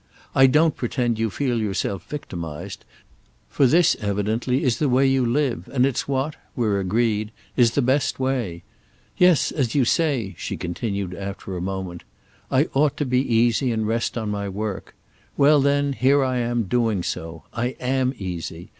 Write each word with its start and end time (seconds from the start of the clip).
I 0.33 0.47
don't 0.47 0.75
pretend 0.75 1.19
you 1.19 1.29
feel 1.29 1.61
yourself 1.61 2.09
victimised, 2.09 2.85
for 3.47 3.67
this 3.67 3.95
evidently 4.01 4.63
is 4.63 4.79
the 4.79 4.89
way 4.89 5.05
you 5.05 5.23
live, 5.23 5.69
and 5.71 5.85
it's 5.85 6.07
what—we're 6.07 6.79
agreed—is 6.79 7.69
the 7.73 7.83
best 7.83 8.19
way. 8.19 8.63
Yes, 9.19 9.51
as 9.51 9.75
you 9.75 9.85
say," 9.85 10.33
she 10.39 10.57
continued 10.57 11.13
after 11.13 11.55
a 11.55 11.61
moment, 11.61 12.03
"I 12.49 12.63
ought 12.73 12.97
to 12.97 13.05
be 13.05 13.21
easy 13.21 13.71
and 13.71 13.87
rest 13.87 14.17
on 14.17 14.29
my 14.31 14.49
work. 14.49 14.95
Well 15.37 15.61
then 15.61 15.93
here 15.93 16.23
am 16.23 16.59
I 16.61 16.63
doing 16.63 17.03
so. 17.03 17.43
I 17.53 17.75
am 17.79 18.11
easy. 18.17 18.69